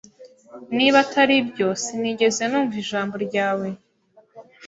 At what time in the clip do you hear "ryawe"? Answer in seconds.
3.25-3.67